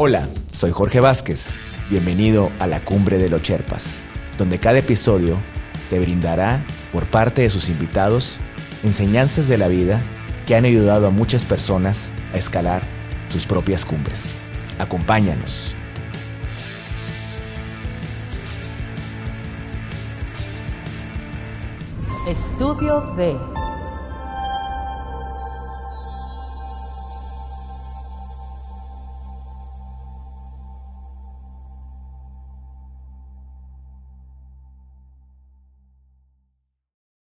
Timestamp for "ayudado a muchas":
10.66-11.44